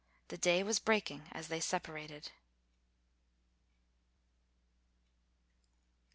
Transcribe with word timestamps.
The 0.29 0.37
day 0.39 0.63
was 0.63 0.79
breaking 0.79 1.27
as 1.31 1.47
they 1.47 1.59
separated. 1.59 2.31